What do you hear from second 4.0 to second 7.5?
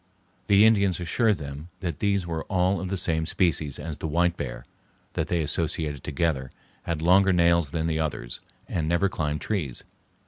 white bear, that they associated together, had longer